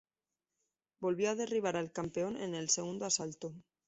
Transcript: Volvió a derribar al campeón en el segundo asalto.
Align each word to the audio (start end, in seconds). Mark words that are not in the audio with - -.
Volvió 0.99 1.29
a 1.29 1.35
derribar 1.35 1.77
al 1.77 1.91
campeón 1.91 2.35
en 2.37 2.55
el 2.55 2.69
segundo 2.69 3.05
asalto. 3.05 3.53